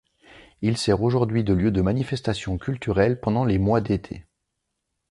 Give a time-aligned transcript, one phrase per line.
[0.63, 4.25] Il sert aujourd'hui de lieu de manifestations culturelles pendant les mois d'été.